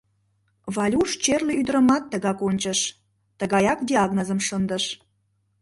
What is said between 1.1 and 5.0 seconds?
черле ӱдырымат тыгак ончыш, тыгаяк диагнозым шындыш.